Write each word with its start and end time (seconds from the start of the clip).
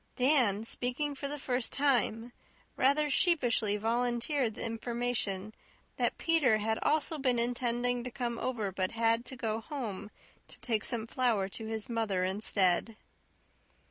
Dan 0.15 0.63
speaking 0.63 1.13
for 1.13 1.27
the 1.27 1.37
first 1.37 1.71
time, 1.71 2.33
rather 2.75 3.07
sheepishly 3.07 3.77
volunteered 3.77 4.55
the 4.55 4.65
information 4.65 5.53
that 5.97 6.17
Peter 6.17 6.57
had 6.57 6.79
also 6.79 7.19
been 7.19 7.37
intending 7.37 8.03
to 8.03 8.09
come 8.09 8.39
over 8.39 8.71
but 8.71 8.93
had 8.93 9.25
to 9.25 9.35
go 9.35 9.59
home 9.61 10.09
to 10.47 10.59
take 10.59 10.83
some 10.83 11.05
flour 11.05 11.47
to 11.49 11.67
his 11.67 11.87
mother 11.87 12.23
instead. 12.23 12.97